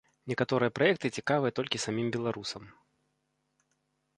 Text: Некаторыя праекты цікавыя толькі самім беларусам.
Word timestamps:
Некаторыя 0.29 0.71
праекты 0.77 1.11
цікавыя 1.21 1.55
толькі 1.59 1.81
самім 1.85 2.07
беларусам. 2.15 2.67